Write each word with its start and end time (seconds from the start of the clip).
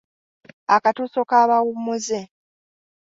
Akatuuso 0.75 1.21
k’abawummuze. 1.29 2.19